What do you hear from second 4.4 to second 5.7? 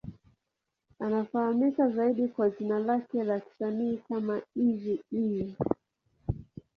Eazy-E.